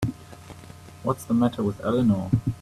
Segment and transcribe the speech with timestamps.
[1.03, 2.31] What's the matter with Eleanor?